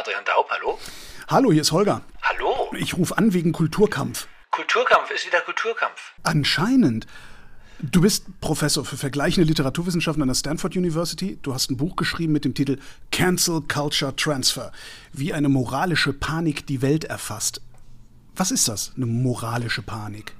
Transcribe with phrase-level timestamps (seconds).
[0.00, 0.78] Adrian Daub, hallo?
[1.28, 2.00] Hallo, hier ist Holger.
[2.22, 2.70] Hallo?
[2.78, 4.28] Ich rufe an wegen Kulturkampf.
[4.50, 6.14] Kulturkampf ist wieder Kulturkampf.
[6.22, 7.06] Anscheinend.
[7.82, 11.38] Du bist Professor für vergleichende Literaturwissenschaften an der Stanford University.
[11.42, 12.78] Du hast ein Buch geschrieben mit dem Titel
[13.12, 14.72] Cancel Culture Transfer,
[15.12, 17.60] wie eine moralische Panik die Welt erfasst.
[18.34, 20.34] Was ist das, eine moralische Panik?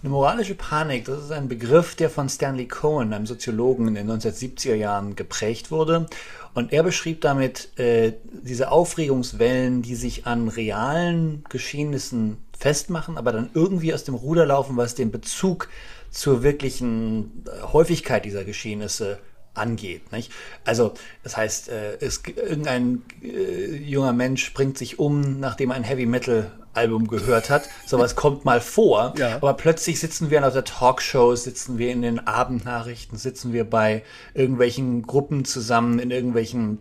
[0.00, 4.08] Eine moralische Panik, das ist ein Begriff, der von Stanley Cohen, einem Soziologen in den
[4.08, 6.06] 1970er Jahren geprägt wurde.
[6.54, 13.50] Und er beschrieb damit äh, diese Aufregungswellen, die sich an realen Geschehnissen festmachen, aber dann
[13.54, 15.68] irgendwie aus dem Ruder laufen, was den Bezug
[16.12, 19.18] zur wirklichen äh, Häufigkeit dieser Geschehnisse
[19.54, 20.12] angeht.
[20.12, 20.30] Nicht?
[20.64, 20.94] Also
[21.24, 26.52] das heißt, äh, es, irgendein äh, junger Mensch bringt sich um, nachdem ein Heavy Metal
[26.74, 27.68] Album gehört hat.
[27.86, 29.14] Sowas kommt mal vor.
[29.18, 29.36] Ja.
[29.36, 34.02] Aber plötzlich sitzen wir in der Talkshow, sitzen wir in den Abendnachrichten, sitzen wir bei
[34.34, 36.78] irgendwelchen Gruppen zusammen, in irgendwelchen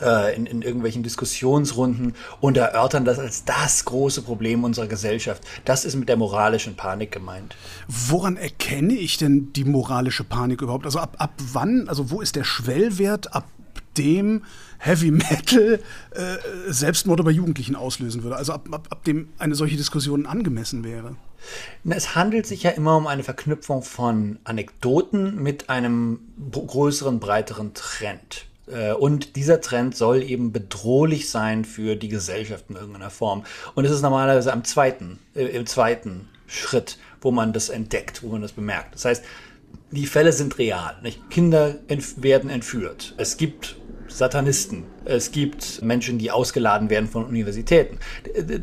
[0.00, 5.42] äh, in, in irgendwelchen Diskussionsrunden und erörtern das als das große Problem unserer Gesellschaft.
[5.64, 7.56] Das ist mit der moralischen Panik gemeint.
[7.88, 10.84] Woran erkenne ich denn die moralische Panik überhaupt?
[10.84, 13.46] Also ab, ab wann, also wo ist der Schwellwert, ab
[14.00, 14.42] dem
[14.78, 18.36] Heavy Metal äh, Selbstmorde bei Jugendlichen auslösen würde?
[18.36, 21.16] Also ab, ab, ab dem eine solche Diskussion angemessen wäre?
[21.88, 28.46] Es handelt sich ja immer um eine Verknüpfung von Anekdoten mit einem größeren, breiteren Trend.
[28.66, 33.44] Äh, und dieser Trend soll eben bedrohlich sein für die Gesellschaft in irgendeiner Form.
[33.74, 38.28] Und es ist normalerweise am zweiten, äh, im zweiten Schritt, wo man das entdeckt, wo
[38.28, 38.94] man das bemerkt.
[38.94, 39.24] Das heißt,
[39.92, 40.96] die Fälle sind real.
[41.02, 41.30] Nicht?
[41.30, 43.14] Kinder entf werden entführt.
[43.16, 43.76] Es gibt
[44.12, 44.84] Satanisten.
[45.04, 47.98] Es gibt Menschen, die ausgeladen werden von Universitäten.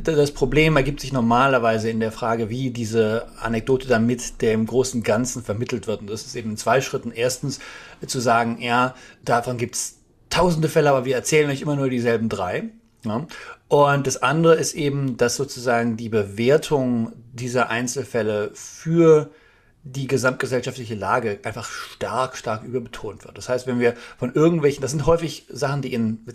[0.03, 5.03] Das Problem ergibt sich normalerweise in der Frage, wie diese Anekdote dann mit dem großen
[5.03, 6.01] Ganzen vermittelt wird.
[6.01, 7.11] Und das ist eben in zwei Schritten.
[7.11, 7.59] Erstens
[8.05, 9.97] zu sagen, ja, davon gibt es
[10.29, 12.65] tausende Fälle, aber wir erzählen euch immer nur dieselben drei.
[13.05, 13.25] Ja.
[13.69, 19.29] Und das andere ist eben, dass sozusagen die Bewertung dieser Einzelfälle für
[19.83, 23.37] die gesamtgesellschaftliche Lage einfach stark, stark überbetont wird.
[23.37, 26.25] Das heißt, wenn wir von irgendwelchen, das sind häufig Sachen, die in,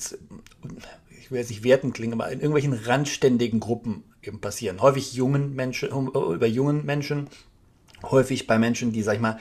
[1.20, 4.80] ich will jetzt nicht werten klingen, aber in irgendwelchen randständigen Gruppen eben passieren.
[4.80, 7.28] Häufig jungen Menschen, über jungen Menschen,
[8.02, 9.38] häufig bei Menschen, die, sag ich mal,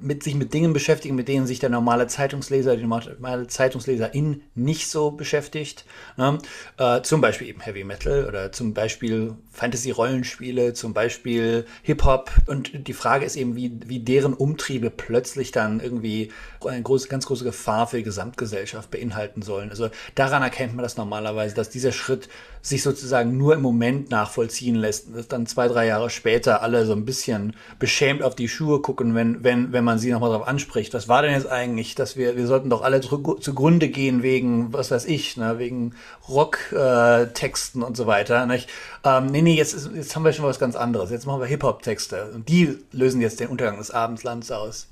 [0.00, 4.88] mit sich mit Dingen beschäftigen, mit denen sich der normale Zeitungsleser, die normale Zeitungsleserin nicht
[4.88, 5.84] so beschäftigt.
[6.16, 6.38] Ne?
[6.76, 12.30] Äh, zum Beispiel eben Heavy Metal oder zum Beispiel Fantasy-Rollenspiele, zum Beispiel Hip-Hop.
[12.46, 16.30] Und die Frage ist eben, wie, wie deren Umtriebe plötzlich dann irgendwie
[16.64, 19.70] eine große, ganz große Gefahr für die Gesamtgesellschaft beinhalten sollen.
[19.70, 22.28] Also daran erkennt man das normalerweise, dass dieser Schritt
[22.62, 25.14] sich sozusagen nur im Moment nachvollziehen lässt.
[25.14, 29.14] Dass dann zwei, drei Jahre später alle so ein bisschen beschämt auf die Schuhe gucken,
[29.14, 30.94] wenn, wenn, wenn man sie nochmal darauf anspricht.
[30.94, 34.72] Was war denn jetzt eigentlich, dass wir, wir sollten doch alle zu, zugrunde gehen wegen,
[34.72, 35.94] was weiß ich, ne, wegen
[36.28, 38.46] Rocktexten äh, und so weiter.
[38.46, 38.68] Nicht?
[39.04, 41.10] Ähm, nee, nee, jetzt, jetzt haben wir schon was ganz anderes.
[41.10, 42.30] Jetzt machen wir Hip-Hop-Texte.
[42.34, 44.88] Und die lösen jetzt den Untergang des Abendslands aus.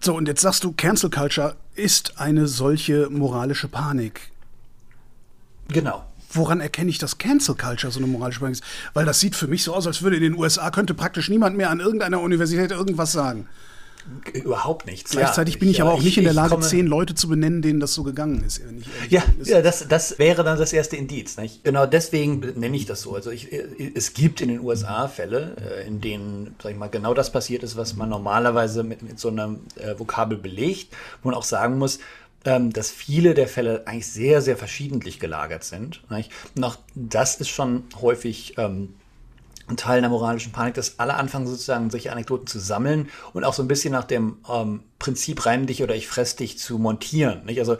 [0.00, 4.30] So, und jetzt sagst du, Cancel Culture ist eine solche moralische Panik.
[5.68, 8.64] Genau woran erkenne ich, dass Cancel Culture so eine moralische Panik ist?
[8.94, 11.56] Weil das sieht für mich so aus, als würde in den USA könnte praktisch niemand
[11.56, 13.48] mehr an irgendeiner Universität irgendwas sagen.
[14.32, 15.10] Überhaupt nichts.
[15.10, 17.60] Gleichzeitig ja, bin ich, aber auch ich, nicht in der Lage, zehn Leute zu benennen,
[17.60, 18.60] denen das so gegangen ist.
[19.10, 21.36] ja, ja das, das wäre dann das erste Indiz.
[21.36, 21.62] Nicht?
[21.64, 23.14] Genau deswegen nenne ich das so.
[23.14, 27.12] Also ich, es gibt in den USA Fälle, äh, in denen, sag ich mal, genau
[27.12, 30.88] das passiert ist, was man normalerweise mit, mit so einem äh, Vokabel belegt,
[31.22, 31.98] wo man auch sagen muss,
[32.44, 36.02] dass viele der Fälle eigentlich sehr, sehr verschiedentlich gelagert sind.
[36.08, 38.94] Und auch das ist schon häufig ähm,
[39.68, 43.54] ein Teil der moralischen Panik, dass alle anfangen sozusagen solche Anekdoten zu sammeln und auch
[43.54, 47.42] so ein bisschen nach dem ähm, Prinzip reim dich oder ich fress dich zu montieren.
[47.58, 47.76] Also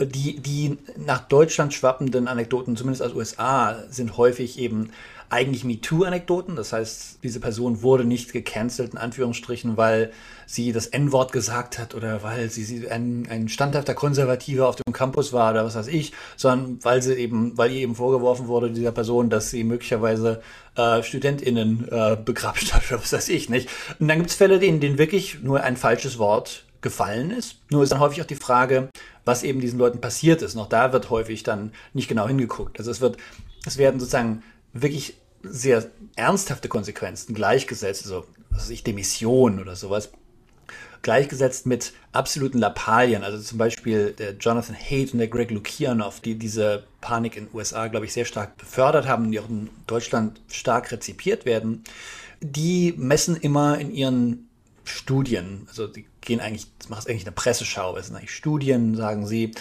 [0.00, 4.90] die, die nach Deutschland schwappenden Anekdoten, zumindest aus USA, sind häufig eben
[5.34, 6.54] eigentlich MeToo-Anekdoten.
[6.54, 10.12] Das heißt, diese Person wurde nicht gecancelt, in Anführungsstrichen, weil
[10.46, 15.32] sie das N-Wort gesagt hat oder weil sie, ein, ein standhafter Konservativer auf dem Campus
[15.32, 18.92] war oder was weiß ich, sondern weil sie eben, weil ihr eben vorgeworfen wurde, dieser
[18.92, 20.40] Person, dass sie möglicherweise
[20.76, 23.68] äh, StudentInnen äh, begrapscht hat oder was weiß ich, nicht?
[23.98, 27.56] Und dann gibt es Fälle, in denen wirklich nur ein falsches Wort gefallen ist.
[27.70, 28.90] Nur ist dann häufig auch die Frage,
[29.24, 30.54] was eben diesen Leuten passiert ist.
[30.54, 32.78] Noch da wird häufig dann nicht genau hingeguckt.
[32.78, 33.16] Also es wird,
[33.66, 34.42] es werden sozusagen
[34.74, 40.10] wirklich sehr ernsthafte Konsequenzen gleichgesetzt, also was weiß ich, Demission oder sowas,
[41.02, 43.22] gleichgesetzt mit absoluten Lappalien.
[43.22, 47.54] Also zum Beispiel der Jonathan Haidt und der Greg Lukianoff, die diese Panik in den
[47.54, 51.84] USA, glaube ich, sehr stark befördert haben, die auch in Deutschland stark rezipiert werden.
[52.40, 54.48] Die messen immer in ihren
[54.84, 59.26] Studien, also die gehen eigentlich, das macht eigentlich eine Presseschau, es sind eigentlich Studien, sagen
[59.26, 59.52] sie,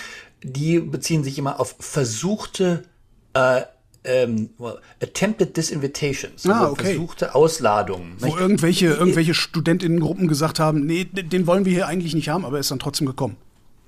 [0.43, 2.83] die beziehen sich immer auf versuchte
[3.33, 3.61] äh,
[4.03, 6.95] ähm, well, attempted disinvitations, ah, okay.
[6.95, 8.15] versuchte Ausladungen.
[8.19, 12.57] Wo irgendwelche, irgendwelche Studentinnengruppen gesagt haben, nee, den wollen wir hier eigentlich nicht haben, aber
[12.57, 13.37] er ist dann trotzdem gekommen.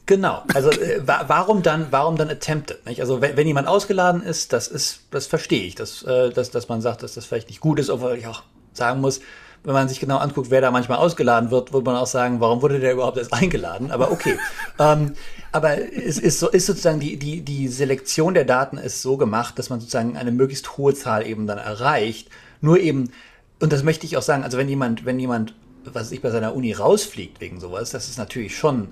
[0.05, 0.43] Genau.
[0.53, 2.85] Also äh, warum dann, warum dann attempted?
[2.85, 3.01] Nicht?
[3.01, 6.69] Also wenn, wenn jemand ausgeladen ist, das ist, das verstehe ich, dass, äh, dass, dass
[6.69, 9.21] man sagt, dass das vielleicht nicht gut ist, obwohl ich auch sagen muss,
[9.65, 12.61] wenn man sich genau anguckt, wer da manchmal ausgeladen wird, würde man auch sagen, warum
[12.61, 13.91] wurde der überhaupt erst eingeladen?
[13.91, 14.37] Aber okay.
[14.79, 15.13] ähm,
[15.51, 19.57] aber es ist, so, ist sozusagen die, die, die Selektion der Daten ist so gemacht,
[19.57, 22.29] dass man sozusagen eine möglichst hohe Zahl eben dann erreicht.
[22.61, 23.09] Nur eben,
[23.59, 26.55] und das möchte ich auch sagen, also wenn jemand, wenn jemand, was ich bei seiner
[26.55, 28.89] Uni rausfliegt wegen sowas, das ist natürlich schon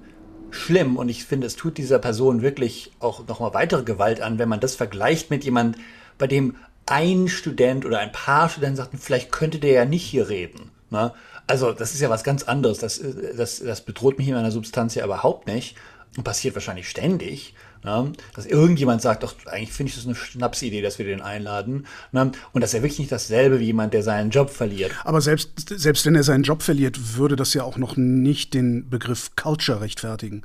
[0.52, 4.50] schlimm und ich finde, es tut dieser Person wirklich auch nochmal weitere Gewalt an, wenn
[4.50, 5.78] man das vergleicht mit jemand,
[6.18, 10.30] bei dem ein Student oder ein paar Studenten sagten, vielleicht könnte der ja nicht hier
[10.30, 10.72] reden.
[10.90, 11.14] Ne?
[11.48, 12.80] Also das ist ja was ganz anderes.
[12.80, 13.02] Das,
[13.36, 15.76] das, das bedroht mich in meiner Substanz ja überhaupt nicht.
[16.16, 17.56] Und passiert wahrscheinlich ständig.
[17.84, 18.14] Ne?
[18.36, 21.88] Dass irgendjemand sagt, doch, eigentlich finde ich das eine Schnapsidee, dass wir den einladen.
[22.12, 22.32] Ne?
[22.52, 24.92] Und das ist ja wirklich nicht dasselbe wie jemand, der seinen Job verliert.
[25.04, 28.90] Aber selbst, selbst wenn er seinen Job verliert, würde das ja auch noch nicht den
[28.90, 30.44] Begriff Culture rechtfertigen.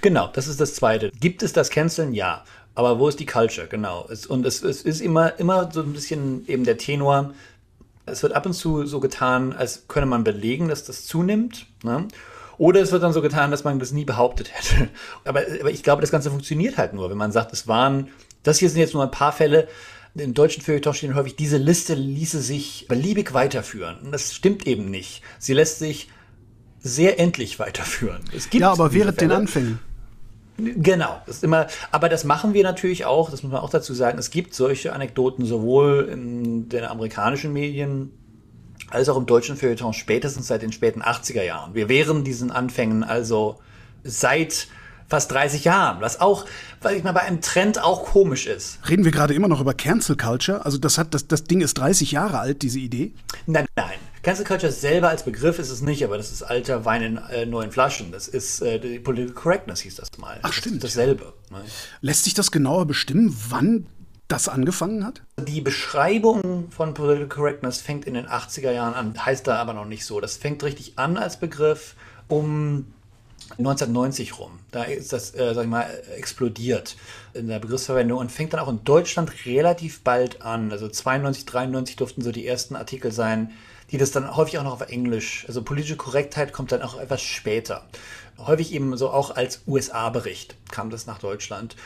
[0.00, 1.10] Genau, das ist das Zweite.
[1.20, 2.14] Gibt es das Canceln?
[2.14, 2.44] Ja.
[2.74, 3.66] Aber wo ist die Culture?
[3.68, 4.06] Genau.
[4.10, 7.34] Es, und es, es ist immer, immer so ein bisschen eben der Tenor.
[8.06, 11.66] Es wird ab und zu so getan, als könne man belegen, dass das zunimmt.
[11.82, 12.08] Ne?
[12.58, 14.88] Oder es wird dann so getan, dass man das nie behauptet hätte.
[15.24, 18.08] Aber, aber ich glaube, das Ganze funktioniert halt nur, wenn man sagt, es waren,
[18.42, 19.68] das hier sind jetzt nur ein paar Fälle.
[20.14, 23.96] Im deutschen Feuilleton stehen häufig, diese Liste ließe sich beliebig weiterführen.
[24.04, 25.22] Und das stimmt eben nicht.
[25.40, 26.08] Sie lässt sich
[26.80, 28.22] sehr endlich weiterführen.
[28.36, 29.80] Es gibt ja, aber während den Anfängen.
[30.56, 33.92] Genau, das ist immer, aber das machen wir natürlich auch, das muss man auch dazu
[33.92, 34.18] sagen.
[34.18, 38.12] Es gibt solche Anekdoten sowohl in den amerikanischen Medien
[38.90, 41.74] als auch im deutschen Feuilleton spätestens seit den späten 80er Jahren.
[41.74, 43.58] Wir wären diesen Anfängen also
[44.04, 44.68] seit
[45.08, 46.44] fast 30 Jahren, was auch,
[46.80, 48.78] weil ich mal bei einem Trend auch komisch ist.
[48.88, 50.64] Reden wir gerade immer noch über Cancel Culture?
[50.64, 53.12] Also das hat das, das Ding ist 30 Jahre alt, diese Idee?
[53.46, 53.98] Nein, nein.
[54.24, 57.44] Cancel Culture selber als Begriff ist es nicht, aber das ist alter Wein in äh,
[57.44, 58.10] neuen Flaschen.
[58.10, 60.40] Das ist äh, Political Correctness hieß das mal.
[60.42, 60.82] Ach stimmt.
[60.82, 61.34] Das dasselbe.
[61.50, 61.58] Ja.
[61.58, 61.64] Ne?
[62.00, 63.86] Lässt sich das genauer bestimmen, wann
[64.26, 65.20] das angefangen hat?
[65.36, 69.84] Die Beschreibung von Political Correctness fängt in den 80er Jahren an, heißt da aber noch
[69.84, 70.20] nicht so.
[70.20, 71.94] Das fängt richtig an als Begriff
[72.26, 72.93] um
[73.58, 74.58] 1990 rum.
[74.70, 75.86] Da ist das, äh, sag ich mal,
[76.16, 76.96] explodiert
[77.32, 80.72] in der Begriffsverwendung und fängt dann auch in Deutschland relativ bald an.
[80.72, 83.52] Also 92, 93 durften so die ersten Artikel sein,
[83.90, 87.22] die das dann häufig auch noch auf Englisch, also politische Korrektheit kommt dann auch etwas
[87.22, 87.86] später.
[88.38, 91.76] Häufig eben so auch als USA-Bericht kam das nach Deutschland.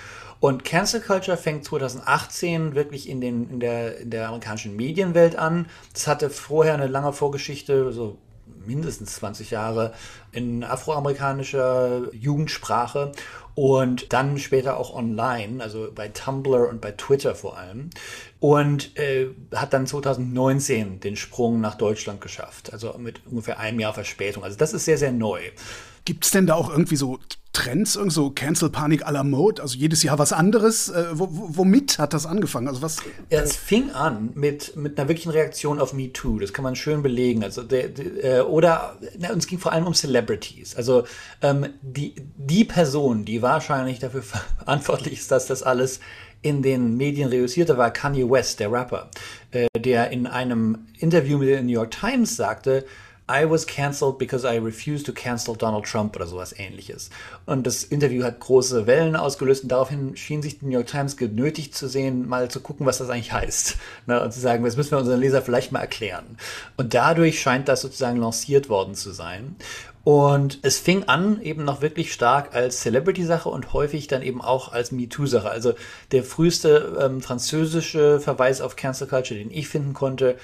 [0.40, 5.66] Und Cancel Culture fängt 2018 wirklich in, den, in, der, in der amerikanischen Medienwelt an.
[5.92, 8.18] Das hatte vorher eine lange Vorgeschichte, so
[8.66, 9.92] mindestens 20 Jahre
[10.32, 13.12] in afroamerikanischer Jugendsprache
[13.54, 17.90] und dann später auch online, also bei Tumblr und bei Twitter vor allem.
[18.38, 23.94] Und äh, hat dann 2019 den Sprung nach Deutschland geschafft, also mit ungefähr einem Jahr
[23.94, 24.44] Verspätung.
[24.44, 25.40] Also das ist sehr, sehr neu.
[26.04, 27.18] Gibt es denn da auch irgendwie so
[27.58, 29.60] Trends, irgend so Cancel-Panik à la Mode?
[29.60, 30.90] Also jedes Jahr was anderes?
[30.90, 32.68] Äh, womit hat das angefangen?
[32.68, 32.98] Also was?
[33.30, 36.38] Ja, es fing an mit, mit einer wirklichen Reaktion auf Me Too.
[36.38, 37.42] Das kann man schön belegen.
[37.42, 40.76] Also der, der, äh, oder na, es ging vor allem um Celebrities.
[40.76, 41.02] Also
[41.42, 44.22] ähm, die, die Person, die wahrscheinlich dafür
[44.58, 45.98] verantwortlich ist, dass das alles
[46.42, 49.10] in den Medien reüssierte, war Kanye West, der Rapper,
[49.50, 52.84] äh, der in einem Interview mit der New York Times sagte,
[53.30, 57.10] I was cancelled because I refused to cancel Donald Trump oder sowas ähnliches.
[57.46, 61.16] Und das Interview hat große Wellen ausgelöst und daraufhin schien sich die New York Times
[61.16, 63.76] genötigt zu sehen, mal zu gucken, was das eigentlich heißt.
[64.06, 66.38] Ne, und zu sagen, das müssen wir unseren Leser vielleicht mal erklären.
[66.76, 69.56] Und dadurch scheint das sozusagen lanciert worden zu sein.
[70.04, 74.72] Und es fing an eben noch wirklich stark als Celebrity-Sache und häufig dann eben auch
[74.72, 75.50] als MeToo-Sache.
[75.50, 75.74] Also
[76.12, 80.38] der früheste ähm, französische Verweis auf Cancel Culture, den ich finden konnte,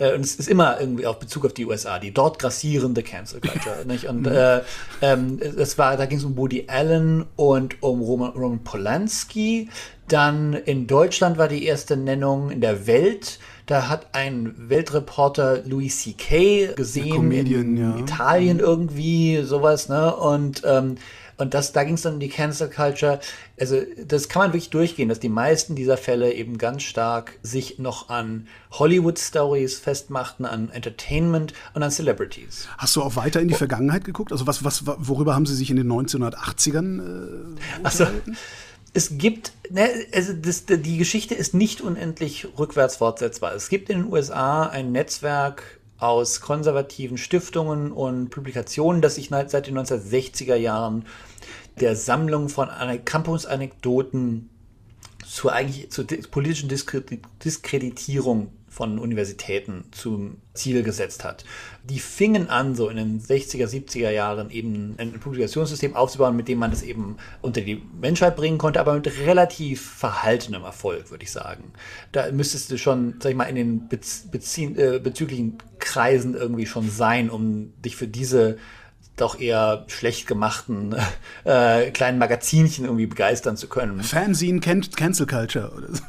[0.00, 3.40] äh, und es ist immer irgendwie auf Bezug auf die USA, die dort grassierende Cancel
[3.40, 3.76] Culture.
[3.86, 4.06] nicht?
[4.06, 4.32] Und mhm.
[4.32, 4.60] äh,
[5.02, 9.68] ähm, es war, da ging es um Woody Allen und um Roman, Roman Polanski.
[10.08, 13.38] Dann in Deutschland war die erste Nennung in der Welt.
[13.66, 16.74] Da hat ein Weltreporter Louis C.K.
[16.74, 17.98] gesehen Comedian, in ja.
[17.98, 20.16] Italien irgendwie sowas, ne?
[20.16, 20.96] Und ähm,
[21.40, 23.20] und das, da ging es dann um die Cancel Culture.
[23.58, 27.78] Also das kann man wirklich durchgehen, dass die meisten dieser Fälle eben ganz stark sich
[27.78, 32.68] noch an Hollywood-Stories festmachten, an Entertainment und an Celebrities.
[32.78, 34.32] Hast du auch weiter in die Vergangenheit geguckt?
[34.32, 38.06] Also was, was, worüber haben sie sich in den 1980ern äh, also,
[38.92, 43.54] es gibt, ne, also das, die Geschichte ist nicht unendlich rückwärts fortsetzbar.
[43.54, 49.66] Es gibt in den USA ein Netzwerk aus konservativen Stiftungen und Publikationen, das sich seit
[49.66, 51.04] den 1960er Jahren
[51.78, 52.68] der Sammlung von
[53.04, 54.50] Campus-Anekdoten
[55.26, 55.52] zur,
[55.90, 61.44] zur politischen Diskreditierung von Universitäten zum Ziel gesetzt hat.
[61.84, 66.58] Die fingen an, so in den 60er, 70er Jahren eben ein Publikationssystem aufzubauen, mit dem
[66.58, 71.32] man das eben unter die Menschheit bringen konnte, aber mit relativ verhaltenem Erfolg, würde ich
[71.32, 71.72] sagen.
[72.12, 76.88] Da müsstest du schon, sag ich mal, in den bezie äh, bezüglichen Kreisen irgendwie schon
[76.88, 78.56] sein, um dich für diese
[79.20, 80.94] doch eher schlecht gemachten
[81.44, 84.02] äh, kleinen Magazinchen irgendwie begeistern zu können.
[84.02, 86.02] Fanzine kennt Cancel Culture oder so.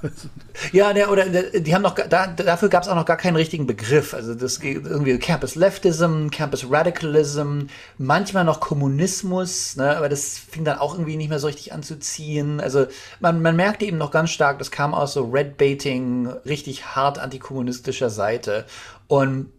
[0.71, 3.35] Ja, der, oder der, die haben noch da, dafür gab es auch noch gar keinen
[3.35, 4.13] richtigen Begriff.
[4.13, 7.61] Also das geht irgendwie Campus Leftism, Campus Radicalism,
[7.97, 11.83] manchmal noch Kommunismus, ne, aber das fing dann auch irgendwie nicht mehr so richtig an
[11.83, 12.59] zu ziehen.
[12.59, 12.87] Also
[13.19, 17.19] man, man merkte eben noch ganz stark, das kam aus so Red Baiting, richtig hart
[17.19, 18.65] antikommunistischer Seite.
[19.07, 19.51] Und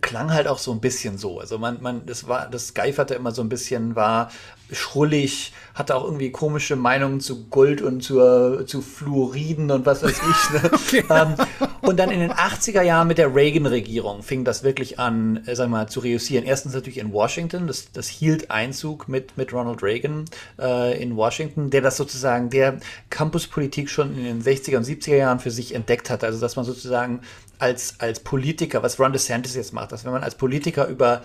[0.00, 1.40] klang halt auch so ein bisschen so.
[1.40, 4.30] Also man, man, das war, das geiferte immer so ein bisschen, war
[4.72, 10.20] schrullig, hatte auch irgendwie komische Meinungen zu Gold und zur, zu Fluoriden und was weiß
[10.30, 10.62] ich.
[10.62, 10.70] Ne?
[10.86, 11.04] Okay.
[11.10, 11.34] Ähm,
[11.80, 15.68] und dann in den 80er Jahren mit der Reagan-Regierung fing das wirklich an, äh, sag
[15.68, 16.44] mal, zu reüssieren.
[16.44, 20.24] Erstens natürlich in Washington, das, das hielt Einzug mit, mit Ronald Reagan
[20.58, 22.78] äh, in Washington, der das sozusagen, der
[23.10, 26.24] Campuspolitik schon in den 60er und 70er Jahren für sich entdeckt hat.
[26.24, 27.20] Also dass man sozusagen
[27.58, 31.22] als, als Politiker, was Ron DeSantis jetzt macht, dass wenn man als Politiker über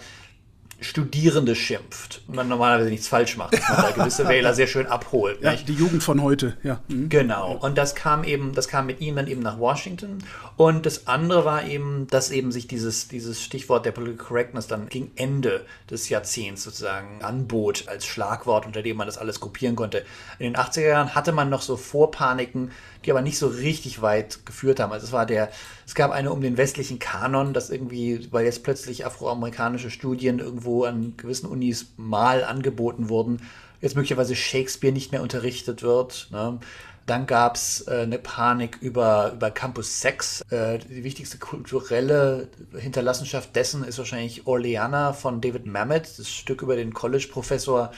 [0.84, 4.88] Studierende schimpft und man normalerweise nichts falsch macht, dass man da gewisse Wähler sehr schön
[4.88, 5.40] abholt.
[5.40, 6.82] Ja, die Jugend von heute, ja.
[6.88, 7.08] Mhm.
[7.08, 7.56] Genau.
[7.56, 10.24] Und das kam eben, das kam mit ihm dann eben nach Washington.
[10.58, 14.90] Und das andere war eben, dass eben sich dieses, dieses Stichwort der Political Correctness dann
[14.90, 20.04] gegen Ende des Jahrzehnts sozusagen anbot als Schlagwort, unter dem man das alles kopieren konnte.
[20.40, 22.72] In den 80er Jahren hatte man noch so Vorpaniken,
[23.05, 24.91] die aber nicht so richtig weit geführt haben.
[24.91, 25.50] Also es war der,
[25.86, 30.84] es gab eine um den westlichen Kanon, das irgendwie, weil jetzt plötzlich afroamerikanische Studien irgendwo
[30.84, 33.41] an gewissen Unis mal angeboten wurden,
[33.81, 36.29] jetzt möglicherweise Shakespeare nicht mehr unterrichtet wird.
[36.31, 36.60] Ne?
[37.08, 40.41] Dann gab es äh, eine Panik über, über Campus Sex.
[40.51, 46.75] Äh, die wichtigste kulturelle Hinterlassenschaft dessen ist wahrscheinlich Orleana von David Mamet, das Stück über
[46.75, 47.91] den College-Professor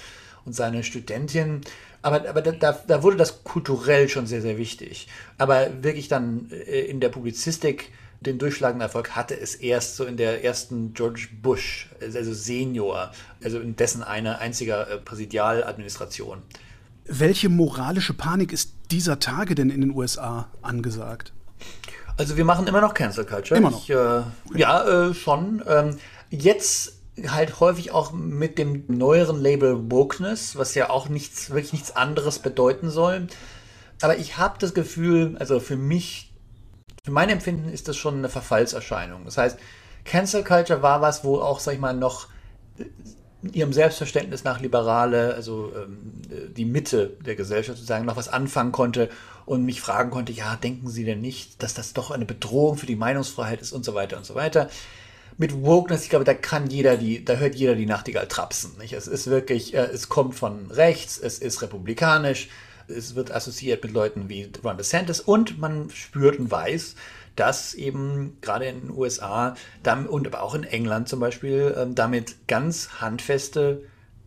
[0.46, 1.62] und seine Studentin.
[2.04, 5.08] Aber, aber da, da wurde das kulturell schon sehr, sehr wichtig.
[5.38, 10.18] Aber wirklich dann äh, in der Publizistik den durchschlagenden Erfolg hatte es erst so in
[10.18, 13.12] der ersten George Bush, also Senior,
[13.44, 16.42] also in dessen eine einziger äh, Präsidialadministration.
[17.06, 21.34] Welche moralische Panik ist dieser Tage denn in den USA angesagt?
[22.18, 23.60] Also wir machen immer noch Cancel Culture.
[23.60, 23.84] Immer noch.
[23.84, 24.22] Ich, äh,
[24.56, 25.64] ja, äh, schon.
[25.68, 25.98] Ähm,
[26.30, 26.93] jetzt
[27.28, 32.40] halt häufig auch mit dem neueren Label Wokeness, was ja auch nichts, wirklich nichts anderes
[32.40, 33.28] bedeuten soll.
[34.02, 36.34] Aber ich habe das Gefühl, also für mich,
[37.04, 39.26] für mein Empfinden ist das schon eine Verfallserscheinung.
[39.26, 39.58] Das heißt,
[40.06, 42.28] Cancel Culture war was, wo auch, sag ich mal, noch
[43.52, 46.22] ihrem Selbstverständnis nach Liberale, also ähm,
[46.56, 49.10] die Mitte der Gesellschaft sozusagen, noch was anfangen konnte
[49.46, 52.86] und mich fragen konnte, ja, denken Sie denn nicht, dass das doch eine Bedrohung für
[52.86, 54.70] die Meinungsfreiheit ist und so weiter und so weiter
[55.38, 58.78] mit Wokeness, ich glaube, da kann jeder die, da hört jeder die Nachtigall trapsen.
[58.78, 58.94] Nicht?
[58.94, 62.50] Es ist wirklich, äh, es kommt von rechts, es ist republikanisch,
[62.88, 66.96] es wird assoziiert mit Leuten wie Ron DeSantis und man spürt und weiß,
[67.36, 71.96] dass eben gerade in den USA dann, und aber auch in England zum Beispiel ähm,
[71.96, 73.84] damit ganz handfeste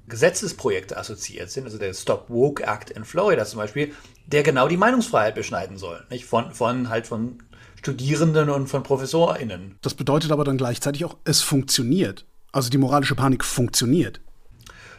[0.08, 1.64] Gesetzesprojekte assoziiert sind.
[1.64, 3.92] Also der Stop Woke Act in Florida zum Beispiel,
[4.26, 6.04] der genau die Meinungsfreiheit beschneiden soll.
[6.10, 6.26] Nicht?
[6.26, 7.42] Von, von halt von
[7.86, 9.78] Studierenden und von ProfessorInnen.
[9.80, 12.26] Das bedeutet aber dann gleichzeitig auch, es funktioniert.
[12.50, 14.20] Also die moralische Panik funktioniert.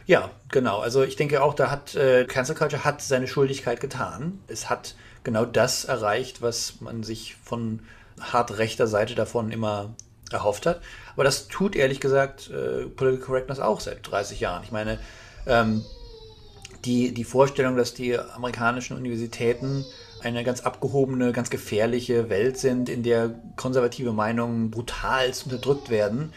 [0.06, 0.78] Ja, genau.
[0.78, 4.38] Also ich denke auch, da hat äh, Cancel Culture hat seine Schuldigkeit getan.
[4.46, 7.80] Es hat genau das erreicht, was man sich von
[8.18, 9.94] hart rechter Seite davon immer
[10.32, 10.80] erhofft hat.
[11.12, 14.64] Aber das tut ehrlich gesagt äh, Political Correctness auch seit 30 Jahren.
[14.64, 14.98] Ich meine,
[15.46, 15.84] ähm,
[16.86, 19.84] die, die Vorstellung, dass die amerikanischen Universitäten
[20.22, 26.32] eine ganz abgehobene, ganz gefährliche Welt sind, in der konservative Meinungen brutalst unterdrückt werden.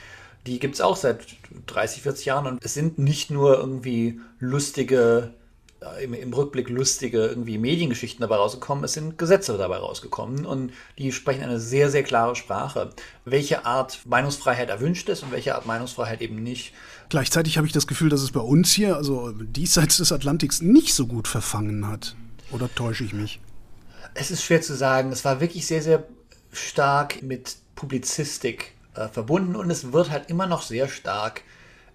[0.48, 1.20] Die gibt es auch seit
[1.68, 5.34] 30, 40 Jahren und es sind nicht nur irgendwie lustige,
[5.82, 10.74] äh, im, im, Rückblick lustige irgendwie Mediengeschichten dabei rausgekommen, es sind Gesetze dabei rausgekommen und
[10.98, 12.90] die sprechen eine sehr, sehr klare Sprache.
[13.24, 16.74] Welche Art Meinungsfreiheit erwünscht ist und welche Art Meinungsfreiheit eben nicht.
[17.10, 20.94] Gleichzeitig habe ich das Gefühl, dass es bei uns hier, also diesseits des Atlantiks, nicht
[20.96, 22.16] so gut verfangen hat.
[22.52, 23.40] Oder täusche ich mich?
[24.14, 25.12] Es ist schwer zu sagen.
[25.12, 26.04] Es war wirklich sehr, sehr
[26.52, 31.42] stark mit Publizistik äh, verbunden und es wird halt immer noch sehr stark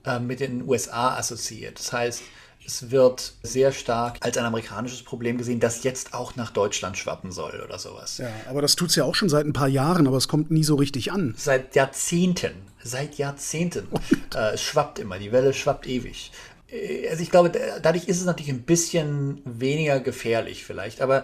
[0.04, 1.78] äh, mit den USA assoziiert.
[1.78, 2.22] Das heißt,
[2.66, 7.30] es wird sehr stark als ein amerikanisches Problem gesehen, das jetzt auch nach Deutschland schwappen
[7.30, 8.18] soll oder sowas.
[8.18, 10.50] Ja, aber das tut es ja auch schon seit ein paar Jahren, aber es kommt
[10.50, 11.34] nie so richtig an.
[11.36, 12.52] Seit Jahrzehnten.
[12.82, 13.88] Seit Jahrzehnten.
[14.34, 16.32] Äh, es schwappt immer, die Welle schwappt ewig.
[16.68, 21.22] Äh, also ich glaube, dadurch ist es natürlich ein bisschen weniger gefährlich vielleicht, aber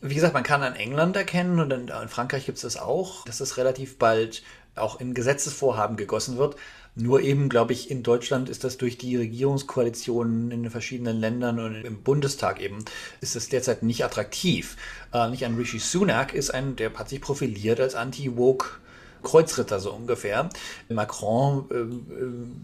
[0.00, 3.38] wie gesagt, man kann an England erkennen und in, Frankreich gibt es das auch, dass
[3.38, 4.42] das relativ bald
[4.74, 6.56] auch in Gesetzesvorhaben gegossen wird.
[6.96, 11.58] Nur eben, glaube ich, in Deutschland ist das durch die Regierungskoalitionen in den verschiedenen Ländern
[11.58, 12.84] und im Bundestag eben,
[13.20, 14.76] ist das derzeit nicht attraktiv.
[15.12, 18.80] Äh, nicht ein Rishi Sunak ist ein, der hat sich profiliert als Anti-Woke
[19.24, 20.48] Kreuzritter so ungefähr.
[20.88, 21.86] Macron äh, äh,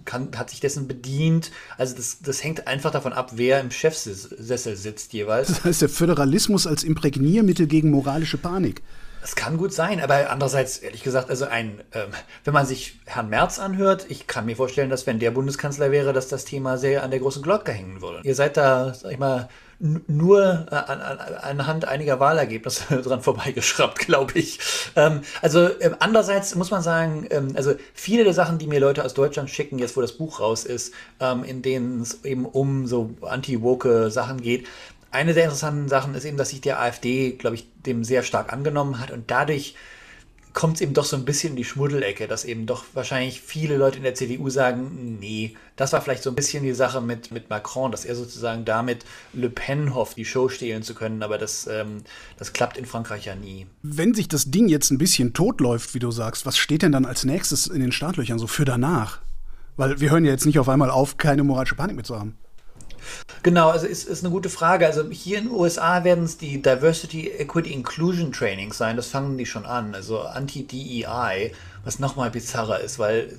[0.05, 1.51] kann, hat sich dessen bedient.
[1.77, 5.49] Also das, das hängt einfach davon ab, wer im Chefsessel sitzt jeweils.
[5.49, 8.83] Das heißt, der Föderalismus als Imprägniermittel gegen moralische Panik.
[9.21, 12.09] Das kann gut sein, aber andererseits, ehrlich gesagt, also ein, ähm,
[12.45, 16.15] wenn man sich Herrn Merz anhört, ich kann mir vorstellen, dass wenn der Bundeskanzler wäre,
[16.15, 18.21] dass das Thema sehr an der großen Glocke hängen würde.
[18.27, 19.49] Ihr seid da, sag ich mal,
[19.81, 24.59] nur äh, an, an, anhand einiger Wahlergebnisse dran vorbeigeschraubt, glaube ich.
[24.95, 29.05] Ähm, also äh, andererseits muss man sagen, ähm, also viele der Sachen, die mir Leute
[29.05, 32.87] aus Deutschland schicken, jetzt wo das Buch raus ist, ähm, in denen es eben um
[32.87, 34.67] so anti-woke Sachen geht,
[35.11, 38.53] eine der interessanten Sachen ist eben, dass sich der AfD, glaube ich, dem sehr stark
[38.53, 39.75] angenommen hat und dadurch
[40.53, 43.77] kommt es eben doch so ein bisschen in die Schmuddelecke, dass eben doch wahrscheinlich viele
[43.77, 47.31] Leute in der CDU sagen, nee, das war vielleicht so ein bisschen die Sache mit,
[47.31, 51.39] mit Macron, dass er sozusagen damit Le Pen hofft, die Show stehlen zu können, aber
[51.39, 52.03] das, ähm,
[52.37, 53.67] das klappt in Frankreich ja nie.
[53.83, 57.05] Wenn sich das Ding jetzt ein bisschen totläuft, wie du sagst, was steht denn dann
[57.05, 59.21] als nächstes in den Startlöchern so für danach?
[59.77, 62.37] Weil wir hören ja jetzt nicht auf einmal auf, keine moralische Panik mehr zu haben.
[63.43, 64.87] Genau, also ist, ist eine gute Frage.
[64.87, 68.97] Also hier in den USA werden es die Diversity, Equity, Inclusion Trainings sein.
[68.97, 69.95] Das fangen die schon an.
[69.95, 71.53] Also Anti-DEI,
[71.85, 73.39] was nochmal bizarrer ist, weil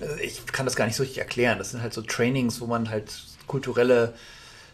[0.00, 1.58] äh, ich kann das gar nicht so richtig erklären.
[1.58, 3.12] Das sind halt so Trainings, wo man halt
[3.46, 4.14] kulturelle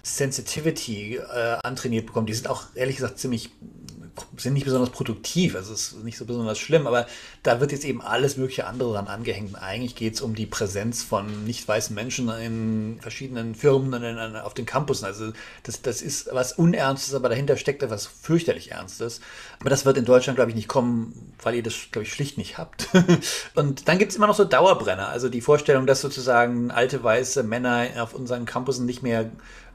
[0.02, 2.28] Sensitivity äh, antrainiert bekommt.
[2.28, 3.50] Die sind auch ehrlich gesagt ziemlich
[4.36, 7.06] sind nicht besonders produktiv, also es ist nicht so besonders schlimm, aber
[7.42, 9.54] da wird jetzt eben alles mögliche andere dran angehängt.
[9.56, 14.36] eigentlich geht es um die Präsenz von nicht weißen Menschen in verschiedenen Firmen und in,
[14.36, 15.06] auf den Campussen.
[15.06, 19.20] Also das, das ist was Unernstes, aber dahinter steckt etwas fürchterlich Ernstes.
[19.60, 22.38] Aber das wird in Deutschland, glaube ich, nicht kommen, weil ihr das, glaube ich, schlicht
[22.38, 22.88] nicht habt.
[23.54, 27.42] und dann gibt es immer noch so Dauerbrenner, also die Vorstellung, dass sozusagen alte weiße
[27.42, 29.30] Männer auf unseren Campussen nicht mehr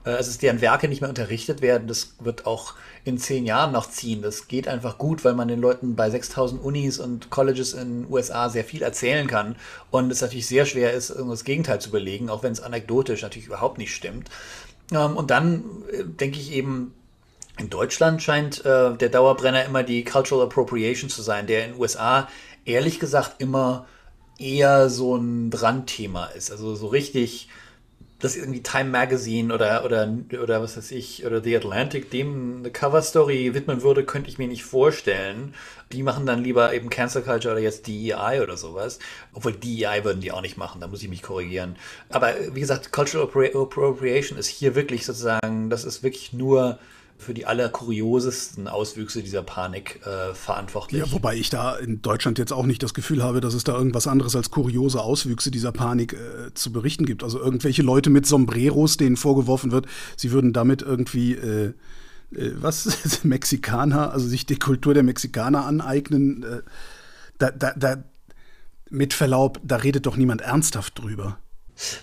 [0.05, 3.87] äh, also deren Werke nicht mehr unterrichtet werden, das wird auch in zehn Jahren noch
[3.89, 4.23] ziehen.
[4.23, 8.11] Das geht einfach gut, weil man den Leuten bei 6000 Unis und Colleges in den
[8.11, 9.55] USA sehr viel erzählen kann
[9.91, 13.47] und es natürlich sehr schwer ist, das Gegenteil zu belegen, auch wenn es anekdotisch natürlich
[13.47, 14.29] überhaupt nicht stimmt.
[14.91, 16.93] Ähm, und dann äh, denke ich eben,
[17.57, 21.79] in Deutschland scheint äh, der Dauerbrenner immer die Cultural Appropriation zu sein, der in den
[21.79, 22.27] USA
[22.65, 23.85] ehrlich gesagt immer
[24.39, 26.51] eher so ein Randthema ist.
[26.51, 27.49] Also so richtig
[28.19, 32.71] dass irgendwie Time Magazine oder, oder, oder was weiß ich, oder The Atlantic dem eine
[32.71, 35.53] Cover-Story widmen würde, könnte ich mir nicht vorstellen.
[35.91, 38.99] Die machen dann lieber eben Cancel Culture oder jetzt DEI oder sowas.
[39.33, 41.75] Obwohl DEI würden die auch nicht machen, da muss ich mich korrigieren.
[42.09, 46.79] Aber wie gesagt, Cultural Appropriation ist hier wirklich sozusagen, das ist wirklich nur
[47.17, 51.01] für die allerkuriosesten Auswüchse dieser Panik äh, verantwortlich.
[51.01, 53.75] Ja, wobei ich da in Deutschland jetzt auch nicht das Gefühl habe, dass es da
[53.75, 57.23] irgendwas anderes als kuriose Auswüchse dieser Panik äh, zu berichten gibt.
[57.23, 61.73] Also irgendwelche Leute mit Sombreros, denen vorgeworfen wird, sie würden damit irgendwie äh,
[62.35, 62.87] äh was
[63.23, 66.43] Mexikaner, also sich die Kultur der Mexikaner aneignen.
[66.43, 66.61] Äh,
[67.37, 68.03] da, da, da,
[68.89, 71.37] mit Verlaub, da redet doch niemand ernsthaft drüber.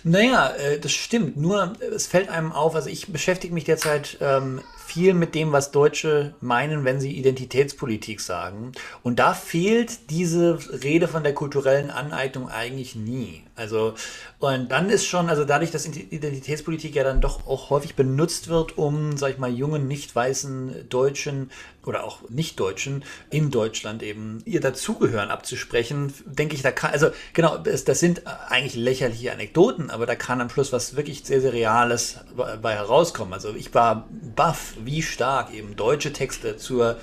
[0.03, 1.37] Naja, äh, das stimmt.
[1.37, 5.71] Nur es fällt einem auf, also ich beschäftige mich derzeit ähm, viel mit dem, was
[5.71, 8.73] Deutsche meinen, wenn sie Identitätspolitik sagen.
[9.01, 13.43] Und da fehlt diese Rede von der kulturellen Aneignung eigentlich nie.
[13.55, 13.93] Also,
[14.39, 18.79] und dann ist schon, also dadurch, dass Identitätspolitik ja dann doch auch häufig benutzt wird,
[18.79, 21.51] um, sag ich mal, jungen, nicht weißen Deutschen
[21.85, 27.57] oder auch Nicht-Deutschen in Deutschland eben ihr Dazugehören abzusprechen, denke ich, da kann, also genau,
[27.57, 32.17] das, sind eigentlich lächerliche Anekdoten, aber da kann am Schluss was wirklich sehr, sehr Reales
[32.61, 33.33] bei herauskommen.
[33.33, 36.97] Also ich war baff, wie stark eben deutsche Texte zur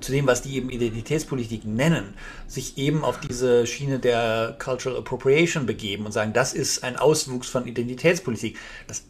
[0.00, 2.14] zu dem, was die eben Identitätspolitik nennen,
[2.46, 7.48] sich eben auf diese Schiene der Cultural Appropriation begeben und sagen, das ist ein Auswuchs
[7.48, 8.58] von Identitätspolitik.
[8.86, 9.04] Das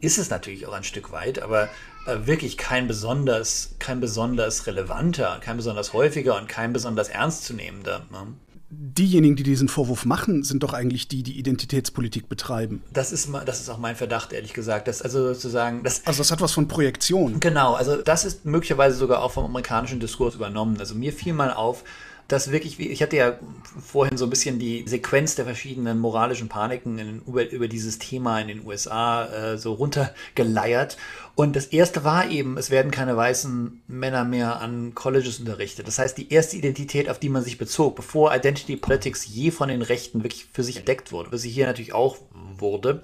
[0.00, 1.68] ist es natürlich auch ein Stück weit, aber
[2.06, 8.06] äh, wirklich kein besonders, kein besonders relevanter, kein besonders häufiger und kein besonders ernstzunehmender.
[8.10, 8.34] Ne?
[8.68, 12.82] Diejenigen, die diesen Vorwurf machen, sind doch eigentlich die, die Identitätspolitik betreiben.
[12.92, 14.88] Das ist, das ist auch mein Verdacht, ehrlich gesagt.
[14.88, 17.38] Das, also sozusagen, das, also das hat was von Projektion.
[17.38, 20.78] Genau, also das ist möglicherweise sogar auch vom amerikanischen Diskurs übernommen.
[20.80, 21.84] Also mir fiel mal auf,
[22.28, 23.38] dass wirklich, ich hatte ja
[23.80, 28.40] vorhin so ein bisschen die Sequenz der verschiedenen moralischen Paniken in, über, über dieses Thema
[28.40, 30.96] in den USA äh, so runtergeleiert.
[31.36, 35.86] Und das erste war eben, es werden keine weißen Männer mehr an Colleges unterrichtet.
[35.86, 39.68] Das heißt, die erste Identität, auf die man sich bezog, bevor Identity Politics je von
[39.68, 42.16] den Rechten wirklich für sich entdeckt wurde, was sie hier natürlich auch
[42.58, 43.02] wurde,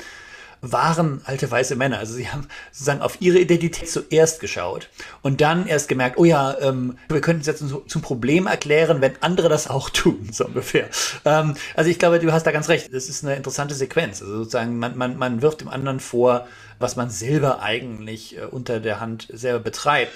[0.63, 1.99] waren alte weiße Männer.
[1.99, 4.89] Also sie haben sozusagen auf ihre Identität zuerst geschaut
[5.21, 9.15] und dann erst gemerkt, oh ja, ähm, wir könnten es jetzt zum Problem erklären, wenn
[9.21, 10.89] andere das auch tun, so ungefähr.
[11.25, 12.95] Ähm, also ich glaube, du hast da ganz recht.
[12.95, 14.23] Das ist eine interessante Sequenz.
[14.23, 16.47] Also sozusagen, man, man, man wirft dem anderen vor,
[16.79, 20.13] was man selber eigentlich äh, unter der Hand selber betreibt.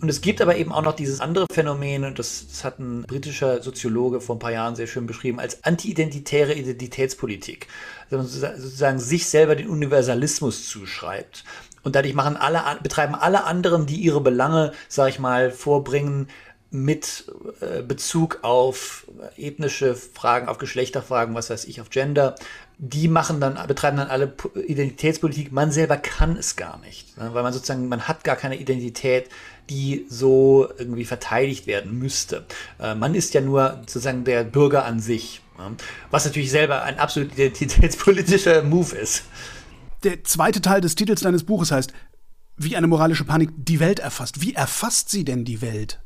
[0.00, 3.02] Und es gibt aber eben auch noch dieses andere Phänomen, und das, das hat ein
[3.02, 7.66] britischer Soziologe vor ein paar Jahren sehr schön beschrieben, als anti-identitäre Identitätspolitik
[8.10, 11.44] sozusagen sich selber den Universalismus zuschreibt.
[11.82, 16.28] Und dadurch machen alle, betreiben alle anderen, die ihre Belange, sag ich mal, vorbringen,
[16.72, 17.26] mit
[17.60, 19.06] äh, Bezug auf
[19.36, 22.34] ethnische Fragen, auf Geschlechterfragen, was weiß ich, auf Gender,
[22.78, 25.52] die machen dann, betreiben dann alle Identitätspolitik.
[25.52, 27.30] Man selber kann es gar nicht, ne?
[27.34, 29.28] weil man sozusagen, man hat gar keine Identität,
[29.70, 32.44] die so irgendwie verteidigt werden müsste.
[32.80, 35.40] Äh, man ist ja nur sozusagen der Bürger an sich.
[36.10, 39.22] Was natürlich selber ein absolut identitätspolitischer Move ist.
[40.02, 41.92] Der zweite Teil des Titels deines Buches heißt,
[42.56, 44.40] wie eine moralische Panik die Welt erfasst.
[44.40, 46.00] Wie erfasst sie denn die Welt?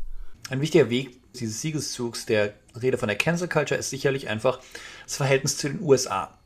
[0.49, 4.61] Ein wichtiger Weg dieses Siegeszugs der Rede von der Cancel Culture ist sicherlich einfach
[5.05, 6.37] das Verhältnis zu den USA.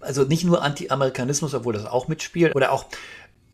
[0.00, 2.86] Also nicht nur Anti-Amerikanismus, obwohl das auch mitspielt, oder auch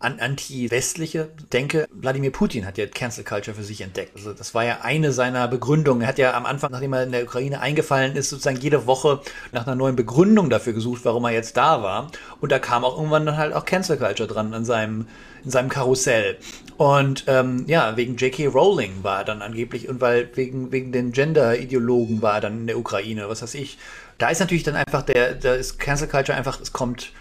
[0.00, 1.88] an anti-westliche denke.
[1.90, 4.14] Wladimir Putin hat ja Cancel Culture für sich entdeckt.
[4.14, 6.02] Also das war ja eine seiner Begründungen.
[6.02, 9.20] Er hat ja am Anfang, nachdem er in der Ukraine eingefallen ist, sozusagen jede Woche
[9.50, 12.12] nach einer neuen Begründung dafür gesucht, warum er jetzt da war.
[12.40, 15.08] Und da kam auch irgendwann dann halt auch Cancel Culture dran an seinem
[15.44, 16.36] in seinem Karussell.
[16.76, 18.46] Und ähm, ja, wegen J.K.
[18.46, 22.66] Rowling war er dann angeblich und weil wegen, wegen den Gender-Ideologen war er dann in
[22.68, 23.78] der Ukraine, was weiß ich.
[24.18, 27.12] Da ist natürlich dann einfach der, da ist Cancel Culture einfach, es kommt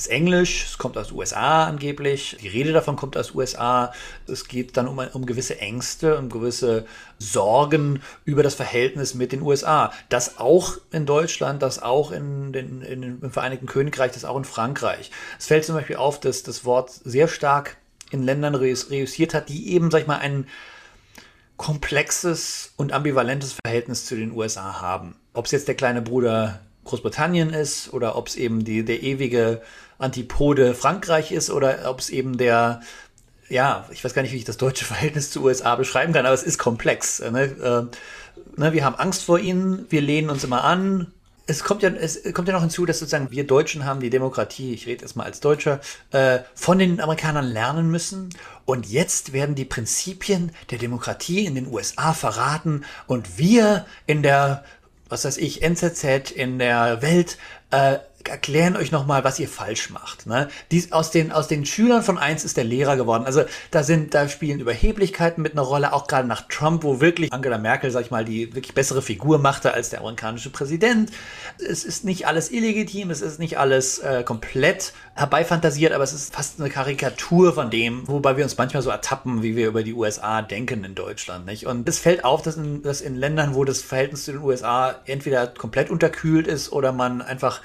[0.00, 3.92] ist Englisch, es kommt aus USA angeblich, die Rede davon kommt aus USA.
[4.26, 6.86] Es geht dann um, um gewisse Ängste, um gewisse
[7.18, 9.92] Sorgen über das Verhältnis mit den USA.
[10.08, 14.44] Das auch in Deutschland, das auch in den, in, im Vereinigten Königreich, das auch in
[14.44, 15.10] Frankreich.
[15.38, 17.76] Es fällt zum Beispiel auf, dass das Wort sehr stark
[18.10, 20.46] in Ländern reüssiert hat, die eben, sag ich mal, ein
[21.58, 25.16] komplexes und ambivalentes Verhältnis zu den USA haben.
[25.34, 29.62] Ob es jetzt der kleine Bruder Großbritannien ist oder ob es eben die, der ewige
[30.00, 32.80] Antipode Frankreich ist oder ob es eben der,
[33.48, 36.34] ja, ich weiß gar nicht, wie ich das deutsche Verhältnis zu USA beschreiben kann, aber
[36.34, 37.20] es ist komplex.
[37.20, 37.42] Ne?
[37.42, 41.12] Äh, ne, wir haben Angst vor ihnen, wir lehnen uns immer an.
[41.46, 44.72] Es kommt, ja, es kommt ja noch hinzu, dass sozusagen wir Deutschen haben die Demokratie,
[44.72, 45.80] ich rede jetzt mal als Deutscher,
[46.12, 48.28] äh, von den Amerikanern lernen müssen.
[48.66, 54.64] Und jetzt werden die Prinzipien der Demokratie in den USA verraten und wir in der
[55.10, 57.36] was weiß ich, NZZ in der Welt
[57.70, 60.26] äh, erklären euch nochmal, was ihr falsch macht.
[60.26, 60.48] Ne?
[60.70, 63.24] Dies, aus, den, aus den Schülern von eins ist der Lehrer geworden.
[63.24, 67.32] Also da sind, da spielen Überheblichkeiten mit einer Rolle, auch gerade nach Trump, wo wirklich
[67.32, 71.10] Angela Merkel, sag ich mal, die wirklich bessere Figur machte als der amerikanische Präsident.
[71.58, 76.34] Es ist nicht alles illegitim, es ist nicht alles äh, komplett herbeifantasiert, aber es ist
[76.34, 79.94] fast eine Karikatur von dem, wobei wir uns manchmal so ertappen, wie wir über die
[79.94, 81.46] USA denken in Deutschland.
[81.46, 81.66] Nicht?
[81.66, 84.94] Und es fällt auf, dass in, dass in Ländern, wo das Verhältnis zu den USA
[85.04, 87.60] entweder komplett unterkühlt ist oder man einfach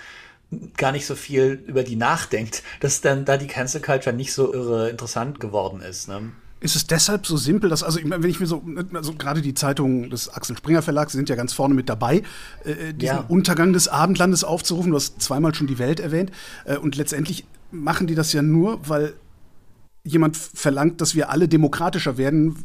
[0.78, 4.54] gar nicht so viel über die nachdenkt, dass dann da die Cancel Culture nicht so
[4.54, 6.08] irre interessant geworden ist.
[6.08, 6.32] Ne?
[6.62, 8.64] Ist es deshalb so simpel, dass, also wenn ich mir so,
[8.94, 12.24] also gerade die Zeitungen des Axel Springer Verlags sind ja ganz vorne mit dabei,
[12.64, 13.26] äh, diesen ja.
[13.28, 16.32] Untergang des Abendlandes aufzurufen, du hast zweimal schon die Welt erwähnt,
[16.64, 19.14] äh, und letztendlich machen die das ja nur, weil
[20.06, 22.56] jemand verlangt, dass wir alle demokratischer werden,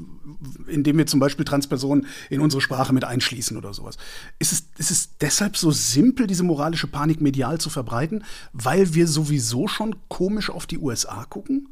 [0.69, 3.97] indem wir zum Beispiel Transpersonen in unsere Sprache mit einschließen oder sowas.
[4.39, 9.09] Ist es, ist es deshalb so simpel, diese moralische Panik medial zu verbreiten, weil wir
[9.09, 11.69] sowieso schon komisch auf die USA gucken?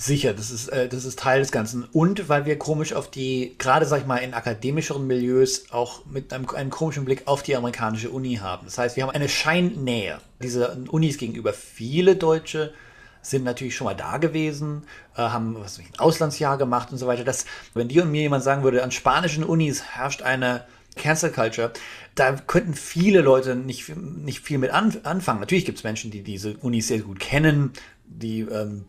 [0.00, 1.84] Sicher, das ist, äh, das ist Teil des Ganzen.
[1.84, 6.32] Und weil wir komisch auf die, gerade sag ich mal, in akademischeren Milieus auch mit
[6.32, 8.64] einem, einem komischen Blick auf die amerikanische Uni haben.
[8.66, 11.52] Das heißt, wir haben eine Scheinnähe dieser Unis gegenüber.
[11.52, 12.72] Viele Deutsche
[13.22, 14.84] sind natürlich schon mal da gewesen,
[15.16, 17.24] äh, haben was, ein Auslandsjahr gemacht und so weiter.
[17.24, 20.64] Das, wenn dir und mir jemand sagen würde, an spanischen Unis herrscht eine
[20.96, 21.72] Cancel Culture,
[22.14, 25.40] da könnten viele Leute nicht, nicht viel mit an, anfangen.
[25.40, 27.72] Natürlich gibt es Menschen, die diese Unis sehr gut kennen,
[28.04, 28.84] die ähm,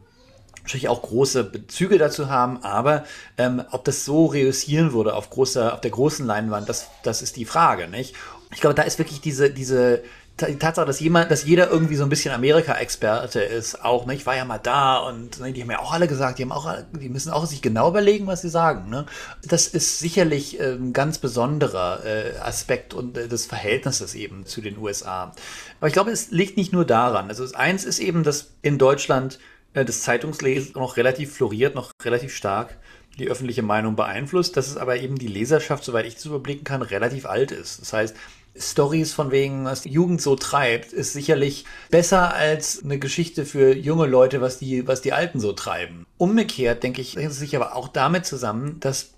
[0.64, 3.06] natürlich auch große Bezüge dazu haben, aber
[3.38, 7.38] ähm, ob das so reüssieren würde auf, großer, auf der großen Leinwand, das, das ist
[7.38, 8.16] die Frage, nicht?
[8.52, 10.04] Ich glaube, da ist wirklich diese, diese
[10.48, 14.14] die Tatsache, dass jemand, dass jeder irgendwie so ein bisschen Amerika-Experte ist, auch, ne?
[14.14, 16.52] Ich war ja mal da und ne, die haben ja auch alle gesagt, die haben
[16.52, 19.06] auch, die müssen auch sich genau überlegen, was sie sagen, ne?
[19.44, 24.62] Das ist sicherlich äh, ein ganz besonderer äh, Aspekt und äh, des Verhältnisses eben zu
[24.62, 25.34] den USA.
[25.80, 27.30] Aber ich glaube, es liegt nicht nur daran.
[27.30, 29.40] Also eins ist eben, dass in Deutschland
[29.74, 32.78] äh, das Zeitungslesen noch relativ floriert, noch relativ stark
[33.20, 36.82] die öffentliche Meinung beeinflusst, dass es aber eben die Leserschaft, soweit ich das überblicken kann,
[36.82, 37.82] relativ alt ist.
[37.82, 38.16] Das heißt,
[38.60, 43.74] Stories von wegen, was die Jugend so treibt, ist sicherlich besser als eine Geschichte für
[43.74, 46.06] junge Leute, was die, was die Alten so treiben.
[46.18, 49.12] Umgekehrt, denke ich, hängt es sich aber auch damit zusammen, dass,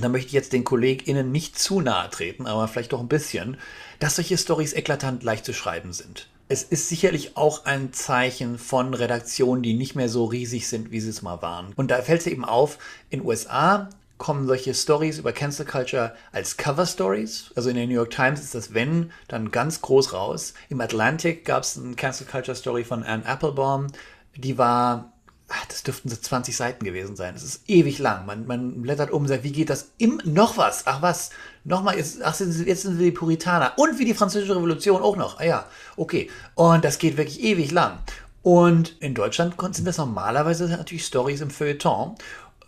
[0.00, 3.58] da möchte ich jetzt den KollegInnen nicht zu nahe treten, aber vielleicht doch ein bisschen,
[3.98, 6.28] dass solche Stories eklatant leicht zu schreiben sind.
[6.48, 11.00] Es ist sicherlich auch ein Zeichen von Redaktionen, die nicht mehr so riesig sind, wie
[11.00, 11.72] sie es mal waren.
[11.74, 12.78] Und da fällt es eben auf,
[13.10, 17.50] in USA kommen solche Stories über Cancel Culture als Cover Stories.
[17.54, 20.54] Also in der New York Times ist das Wenn dann ganz groß raus.
[20.68, 23.88] Im Atlantic gab es eine Cancel Culture Story von Anne Applebaum.
[24.36, 25.12] Die war,
[25.48, 27.34] ach, das dürften so 20 Seiten gewesen sein.
[27.34, 28.24] Das ist ewig lang.
[28.24, 29.90] Man, man blättert um, sagt, wie geht das?
[29.98, 30.86] Im, noch was?
[30.86, 31.30] Ach was?
[31.64, 33.74] Nochmal, jetzt, ach, jetzt sind wir die Puritaner.
[33.76, 35.40] Und wie die Französische Revolution auch noch.
[35.40, 36.30] Ah ja, okay.
[36.54, 37.98] Und das geht wirklich ewig lang.
[38.46, 42.14] Und in Deutschland sind das normalerweise natürlich Stories im Feuilleton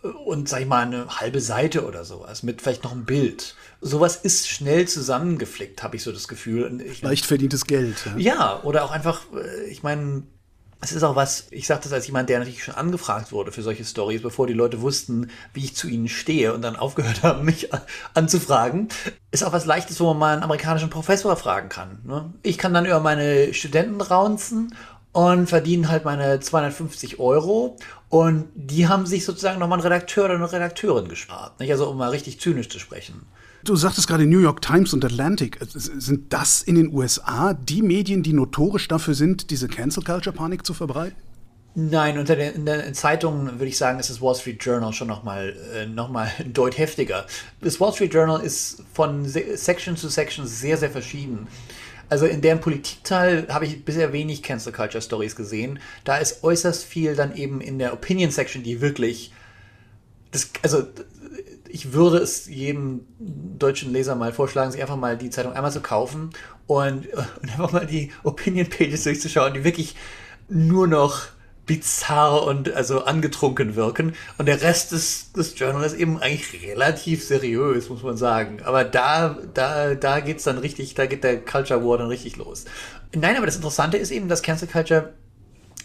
[0.01, 3.55] und sag ich mal eine halbe Seite oder sowas mit vielleicht noch ein Bild.
[3.81, 6.81] Sowas ist schnell zusammengeflickt, habe ich so das Gefühl.
[6.81, 8.05] Ich, Leicht verdientes Geld.
[8.05, 8.17] Ja.
[8.17, 10.23] ja, oder auch einfach, äh, ich meine,
[10.81, 13.61] es ist auch was, ich sage das als jemand, der natürlich schon angefragt wurde für
[13.61, 17.43] solche Stories, bevor die Leute wussten, wie ich zu ihnen stehe und dann aufgehört haben,
[17.43, 17.69] mich
[18.13, 18.87] anzufragen.
[19.31, 21.99] Ist auch was Leichtes, wo man mal einen amerikanischen Professor fragen kann.
[22.05, 22.33] Ne?
[22.43, 24.73] Ich kann dann über meine Studenten raunzen
[25.11, 27.77] und verdienen halt meine 250 Euro.
[28.09, 31.59] Und die haben sich sozusagen nochmal einen Redakteur oder eine Redakteurin gespart.
[31.59, 31.71] Nicht?
[31.71, 33.25] Also um mal richtig zynisch zu sprechen.
[33.63, 35.59] Du sagtest gerade New York Times und Atlantic.
[35.61, 40.65] Sind das in den USA die Medien, die notorisch dafür sind, diese Cancel Culture Panik
[40.65, 41.17] zu verbreiten?
[41.75, 45.07] Nein, unter den, in den Zeitungen würde ich sagen, ist das Wall Street Journal schon
[45.07, 47.25] nochmal äh, noch mal deut heftiger.
[47.61, 51.47] Das Wall Street Journal ist von Section zu Section sehr, sehr verschieden.
[52.09, 55.79] Also in deren Politikteil habe ich bisher wenig Cancel Culture Stories gesehen.
[56.03, 59.31] Da ist äußerst viel dann eben in der Opinion Section, die wirklich
[60.31, 60.83] das, also
[61.67, 65.81] ich würde es jedem deutschen Leser mal vorschlagen, sich einfach mal die Zeitung einmal zu
[65.81, 66.31] kaufen
[66.67, 67.07] und,
[67.41, 69.95] und einfach mal die Opinion Pages durchzuschauen, die wirklich
[70.49, 71.27] nur noch
[71.69, 74.15] bizarr und also angetrunken wirken.
[74.39, 78.63] Und der Rest des, des ist eben eigentlich relativ seriös, muss man sagen.
[78.63, 82.65] Aber da, da, da geht's dann richtig, da geht der Culture War dann richtig los.
[83.13, 85.13] Nein, aber das Interessante ist eben, dass Cancel Culture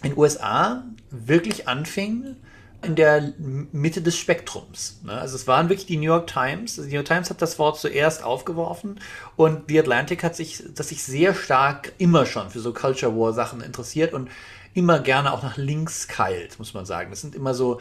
[0.03, 2.37] in USA wirklich anfing,
[2.81, 5.01] in der Mitte des Spektrums.
[5.05, 5.13] Ne?
[5.13, 6.77] Also es waren wirklich die New York Times.
[6.77, 9.01] Die New York Times hat das Wort zuerst aufgeworfen
[9.37, 13.35] und The Atlantic hat sich, das sich sehr stark immer schon für so Culture War
[13.35, 14.31] Sachen interessiert und
[14.75, 17.11] immer gerne auch nach links keilt, muss man sagen.
[17.11, 17.81] Das sind immer so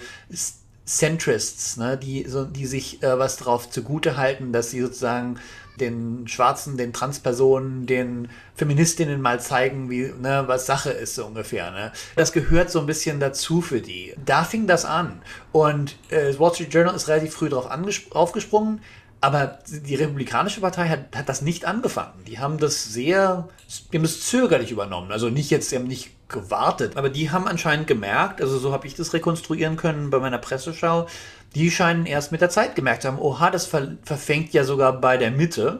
[0.85, 1.97] Centrists, ne?
[1.97, 5.39] die, so, die sich äh, was darauf zugute halten, dass sie sozusagen
[5.79, 11.71] den Schwarzen, den Transpersonen, den Feministinnen mal zeigen, wie, ne, was Sache ist, so ungefähr.
[11.71, 11.91] Ne?
[12.15, 14.13] Das gehört so ein bisschen dazu für die.
[14.23, 15.21] Da fing das an.
[15.51, 17.69] Und äh, das Wall Street Journal ist relativ früh darauf
[18.11, 18.81] aufgesprungen.
[19.23, 22.25] Aber die Republikanische Partei hat, hat das nicht angefangen.
[22.27, 23.47] Die haben das sehr,
[23.89, 25.13] die haben das zögerlich übernommen.
[25.13, 28.85] Also nicht jetzt, sie haben nicht gewartet, aber die haben anscheinend gemerkt, also so habe
[28.85, 31.07] ich das rekonstruieren können bei meiner Presseschau,
[31.55, 35.15] die scheinen erst mit der Zeit gemerkt haben, oha, das ver verfängt ja sogar bei
[35.15, 35.79] der Mitte.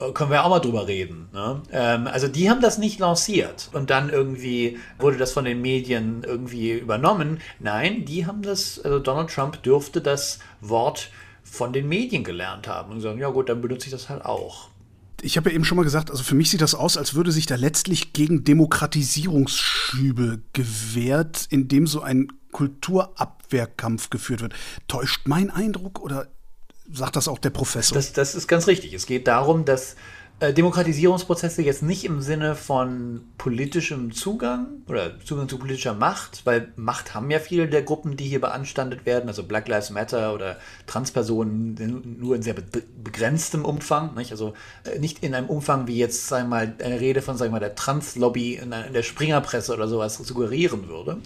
[0.00, 1.28] Äh, können wir auch mal drüber reden.
[1.32, 1.62] Ne?
[1.70, 6.24] Ähm, also die haben das nicht lanciert und dann irgendwie wurde das von den Medien
[6.26, 7.38] irgendwie übernommen.
[7.60, 11.10] Nein, die haben das, also Donald Trump dürfte das Wort
[11.42, 14.72] von den Medien gelernt haben und sagen, ja gut, dann benutze ich das halt auch
[15.22, 17.32] ich habe ja eben schon mal gesagt, also für mich sieht das aus, als würde
[17.32, 24.54] sich da letztlich gegen Demokratisierungsschübe gewehrt, indem so ein Kulturabwehrkampf geführt wird.
[24.88, 26.26] Täuscht mein Eindruck oder
[26.92, 27.94] sagt das auch der Professor?
[27.94, 28.92] Das, das ist ganz richtig.
[28.92, 29.96] Es geht darum, dass
[30.40, 37.14] Demokratisierungsprozesse jetzt nicht im Sinne von politischem Zugang oder Zugang zu politischer Macht, weil Macht
[37.14, 42.16] haben ja viele der Gruppen, die hier beanstandet werden, also Black Lives Matter oder Transpersonen
[42.18, 44.32] nur in sehr begrenztem Umfang, nicht?
[44.32, 47.50] also äh, nicht in einem Umfang wie jetzt sagen wir mal eine Rede von sagen
[47.50, 51.18] wir mal der Translobby in, in der Springerpresse oder sowas suggerieren würde,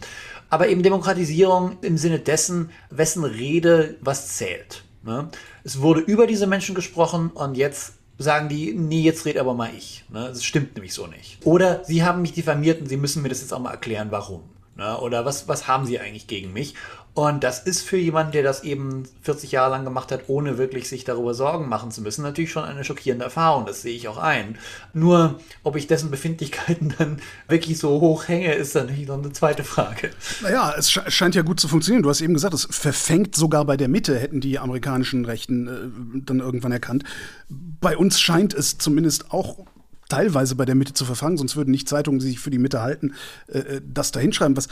[0.51, 4.85] aber eben Demokratisierung im Sinne dessen, wessen Rede was zählt.
[5.03, 5.29] Ne?
[5.65, 9.71] Es wurde über diese Menschen gesprochen und jetzt sagen die, nee, jetzt red aber mal
[9.77, 10.05] ich.
[10.09, 10.29] Ne?
[10.29, 11.45] Das stimmt nämlich so nicht.
[11.45, 14.43] Oder sie haben mich diffamiert und sie müssen mir das jetzt auch mal erklären, warum.
[14.77, 14.99] Ne?
[14.99, 16.75] Oder was, was haben sie eigentlich gegen mich?
[17.17, 20.87] Und das ist für jemanden, der das eben 40 Jahre lang gemacht hat, ohne wirklich
[20.87, 23.65] sich darüber Sorgen machen zu müssen, natürlich schon eine schockierende Erfahrung.
[23.65, 24.59] Das sehe ich auch ein.
[24.93, 29.33] Nur, ob ich dessen Befindlichkeiten dann wirklich so hoch hänge, ist dann natürlich noch eine
[29.33, 30.11] zweite Frage.
[30.43, 32.03] Naja, es scheint ja gut zu funktionieren.
[32.03, 36.21] Du hast eben gesagt, es verfängt sogar bei der Mitte, hätten die amerikanischen Rechten äh,
[36.27, 37.05] dann irgendwann erkannt.
[37.49, 39.65] Bei uns scheint es zumindest auch
[40.09, 42.83] teilweise bei der Mitte zu verfangen, sonst würden nicht Zeitungen, die sich für die Mitte
[42.83, 43.15] halten,
[43.49, 44.57] äh, äh das da hinschreiben.
[44.57, 44.69] Was,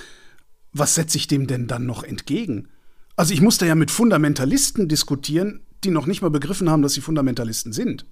[0.72, 2.68] was setze ich dem denn dann noch entgegen?
[3.16, 7.00] Also ich musste ja mit Fundamentalisten diskutieren, die noch nicht mal begriffen haben, dass sie
[7.00, 8.06] Fundamentalisten sind.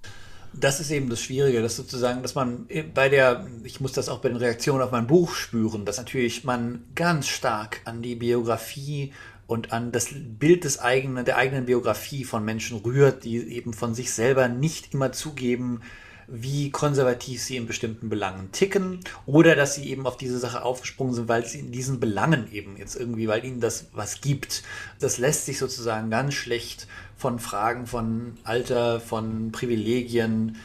[0.53, 4.19] Das ist eben das Schwierige, dass sozusagen, dass man bei der, ich muss das auch
[4.19, 9.13] bei den Reaktionen auf mein Buch spüren, dass natürlich man ganz stark an die Biografie
[9.47, 13.95] und an das Bild des eigenen, der eigenen Biografie von Menschen rührt, die eben von
[13.95, 15.81] sich selber nicht immer zugeben,
[16.27, 21.13] wie konservativ sie in bestimmten Belangen ticken oder dass sie eben auf diese Sache aufgesprungen
[21.13, 24.63] sind, weil sie in diesen Belangen eben jetzt irgendwie, weil ihnen das was gibt.
[24.99, 30.57] Das lässt sich sozusagen ganz schlecht von Fragen von Alter, von Privilegien,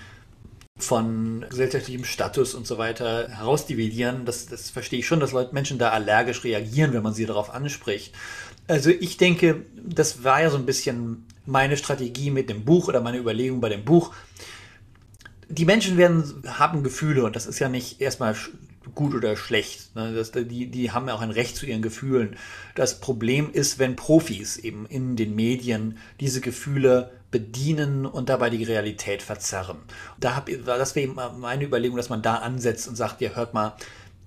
[0.78, 4.24] von gesellschaftlichem Status und so weiter herausdividieren.
[4.24, 7.50] Das, das verstehe ich schon, dass Leute, Menschen da allergisch reagieren, wenn man sie darauf
[7.52, 8.14] anspricht.
[8.68, 13.00] Also ich denke, das war ja so ein bisschen meine Strategie mit dem Buch oder
[13.00, 14.12] meine Überlegung bei dem Buch
[15.48, 18.36] die Menschen werden, haben Gefühle und das ist ja nicht erstmal
[18.94, 19.94] gut oder schlecht.
[19.94, 20.14] Ne?
[20.14, 22.36] Das, die, die haben ja auch ein Recht zu ihren Gefühlen.
[22.74, 28.64] Das Problem ist, wenn Profis eben in den Medien diese Gefühle bedienen und dabei die
[28.64, 29.78] Realität verzerren.
[30.18, 33.52] Da hab, das wäre eben meine Überlegung, dass man da ansetzt und sagt, ja, hört
[33.52, 33.76] mal,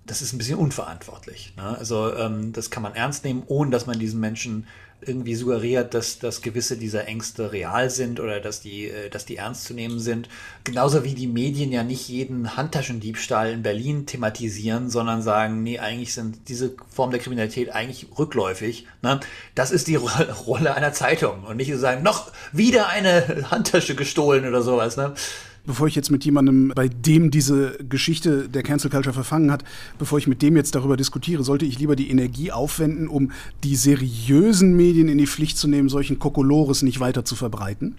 [0.05, 1.53] das ist ein bisschen unverantwortlich.
[1.57, 1.77] Ne?
[1.77, 4.67] Also ähm, das kann man ernst nehmen, ohne dass man diesen Menschen
[5.05, 9.37] irgendwie suggeriert, dass, dass gewisse dieser Ängste real sind oder dass die, äh, dass die
[9.37, 10.29] ernst zu nehmen sind.
[10.63, 16.13] Genauso wie die Medien ja nicht jeden Handtaschendiebstahl in Berlin thematisieren, sondern sagen, nee, eigentlich
[16.13, 18.87] sind diese Form der Kriminalität eigentlich rückläufig.
[19.01, 19.19] Ne?
[19.55, 24.47] Das ist die Rolle einer Zeitung und nicht zu sagen, noch wieder eine Handtasche gestohlen
[24.47, 24.97] oder sowas.
[24.97, 25.13] Ne?
[25.65, 29.63] Bevor ich jetzt mit jemandem, bei dem diese Geschichte der Cancel Culture verfangen hat,
[29.99, 33.31] bevor ich mit dem jetzt darüber diskutiere, sollte ich lieber die Energie aufwenden, um
[33.63, 37.97] die seriösen Medien in die Pflicht zu nehmen, solchen Kokolores nicht weiter zu verbreiten?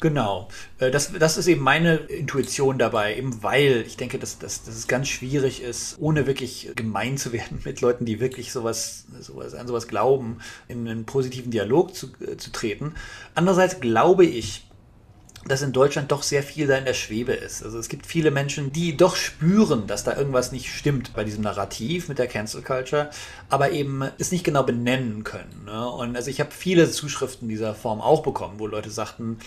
[0.00, 0.48] Genau.
[0.78, 4.74] Äh, das, das ist eben meine Intuition dabei, eben weil ich denke, dass, dass, dass
[4.74, 9.54] es ganz schwierig ist, ohne wirklich gemein zu werden mit Leuten, die wirklich sowas, sowas
[9.54, 10.38] an sowas glauben,
[10.68, 12.92] in einen positiven Dialog zu, äh, zu treten.
[13.34, 14.66] Andererseits glaube ich,
[15.48, 17.62] dass in Deutschland doch sehr viel da in der Schwebe ist.
[17.62, 21.42] Also es gibt viele Menschen, die doch spüren, dass da irgendwas nicht stimmt bei diesem
[21.42, 23.10] Narrativ mit der Cancel Culture,
[23.50, 25.64] aber eben es nicht genau benennen können.
[25.66, 25.88] Ne?
[25.88, 29.38] Und also ich habe viele Zuschriften dieser Form auch bekommen, wo Leute sagten,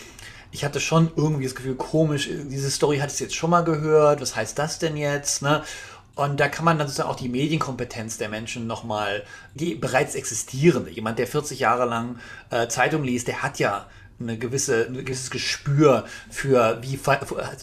[0.50, 4.20] ich hatte schon irgendwie das Gefühl, komisch, diese Story hat es jetzt schon mal gehört,
[4.20, 5.42] was heißt das denn jetzt?
[5.42, 5.62] Ne?
[6.14, 9.22] Und da kann man dann sozusagen auch die Medienkompetenz der Menschen nochmal,
[9.54, 12.18] die bereits existierende, jemand, der 40 Jahre lang
[12.50, 13.86] äh, Zeitung liest, der hat ja
[14.20, 16.98] eine gewisse, ein gewisses Gespür für, wie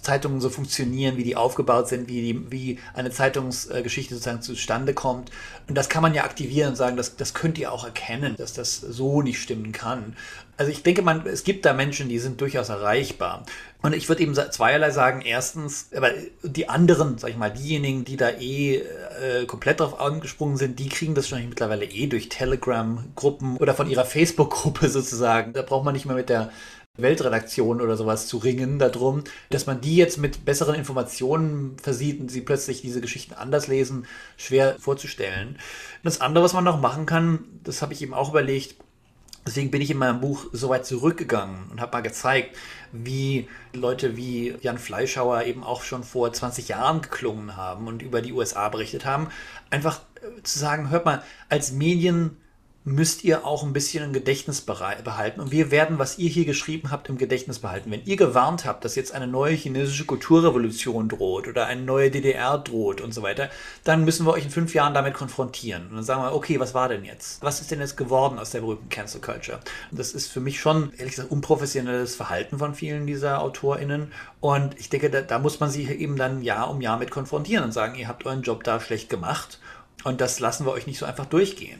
[0.01, 5.31] Zeitungen so funktionieren, wie die aufgebaut sind, wie, die, wie eine Zeitungsgeschichte sozusagen zustande kommt.
[5.67, 8.54] Und das kann man ja aktivieren und sagen, das, das könnt ihr auch erkennen, dass
[8.54, 10.15] das so nicht stimmen kann.
[10.58, 13.45] Also ich denke, man, es gibt da Menschen, die sind durchaus erreichbar.
[13.82, 15.21] Und ich würde eben zweierlei sagen.
[15.21, 16.12] Erstens, aber
[16.43, 20.89] die anderen, sag ich mal, diejenigen, die da eh äh, komplett drauf angesprungen sind, die
[20.89, 25.54] kriegen das schon mittlerweile eh durch Telegram-Gruppen oder von ihrer Facebook-Gruppe sozusagen.
[25.54, 26.51] Da braucht man nicht mehr mit der
[26.97, 32.29] Weltredaktion oder sowas zu ringen darum, dass man die jetzt mit besseren Informationen versieht und
[32.29, 34.05] sie plötzlich diese Geschichten anders lesen,
[34.38, 35.58] schwer vorzustellen.
[36.03, 38.75] das andere, was man noch machen kann, das habe ich eben auch überlegt,
[39.47, 42.58] Deswegen bin ich in meinem Buch so weit zurückgegangen und habe mal gezeigt,
[42.91, 48.23] wie Leute wie Jan Fleischhauer eben auch schon vor 20 Jahren geklungen haben und über
[48.23, 49.27] die USA berichtet haben.
[49.69, 52.38] Einfach äh, zu sagen, hört mal, als Medien
[52.88, 55.39] müsst ihr auch ein bisschen im Gedächtnis behalten.
[55.39, 57.89] Und wir werden, was ihr hier geschrieben habt, im Gedächtnis behalten.
[57.89, 62.60] Wenn ihr gewarnt habt, dass jetzt eine neue chinesische Kulturrevolution droht oder eine neue DDR
[62.60, 63.50] droht und so weiter,
[63.84, 65.88] dann müssen wir euch in fünf Jahren damit konfrontieren.
[65.88, 67.41] Und dann sagen wir, okay, was war denn jetzt?
[67.41, 69.60] Was ist denn jetzt geworden aus der berühmten Cancel Culture?
[69.89, 74.12] Und das ist für mich schon, ehrlich gesagt, unprofessionelles Verhalten von vielen dieser AutorInnen.
[74.41, 77.63] Und ich denke, da, da muss man sich eben dann Jahr um Jahr mit konfrontieren
[77.63, 79.60] und sagen, ihr habt euren Job da schlecht gemacht.
[80.04, 81.80] Und das lassen wir euch nicht so einfach durchgehen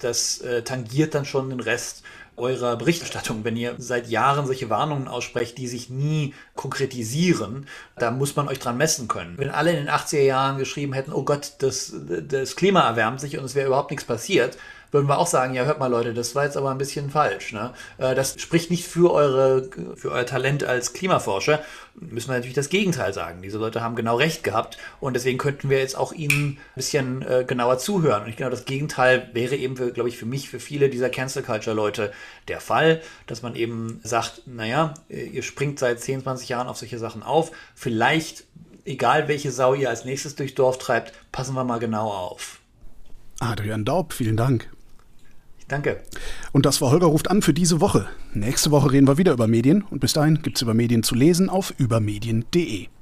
[0.00, 2.02] das äh, tangiert dann schon den Rest
[2.38, 3.44] eurer Berichterstattung.
[3.44, 8.58] Wenn ihr seit Jahren solche Warnungen aussprecht, die sich nie konkretisieren, da muss man euch
[8.58, 9.36] dran messen können.
[9.38, 13.38] Wenn alle in den 80er Jahren geschrieben hätten, oh Gott, das, das Klima erwärmt sich
[13.38, 14.56] und es wäre überhaupt nichts passiert,
[14.90, 17.52] würden wir auch sagen, ja, hört mal Leute, das war jetzt aber ein bisschen falsch.
[17.52, 17.72] Ne?
[17.98, 21.60] Äh, das spricht nicht für, eure, für euer Talent als Klimaforscher.
[21.94, 23.42] Müssen wir natürlich das Gegenteil sagen.
[23.42, 27.22] Diese Leute haben genau recht gehabt und deswegen könnten wir jetzt auch ihnen ein bisschen
[27.22, 28.24] äh, genauer zuhören.
[28.24, 31.74] Und genau das Gegenteil wäre eben, glaube ich, für mich, für viele dieser Cancel Culture
[31.74, 32.12] Leute
[32.46, 36.98] der Fall, dass man eben sagt, naja, ihr springt seit 10, 20 Jahren auf solche
[36.98, 37.50] Sachen auf.
[37.74, 38.44] Vielleicht,
[38.84, 42.60] egal welche Sau ihr als nächstes durchs Dorf treibt, passen wir mal genau auf.
[43.40, 44.68] Adrian Daub, vielen Dank.
[45.68, 46.00] Danke.
[46.52, 48.08] Und das war Holger ruft an für diese Woche.
[48.32, 51.14] Nächste Woche reden wir wieder über Medien und bis dahin gibt es über Medien zu
[51.14, 52.88] lesen auf übermedien.de.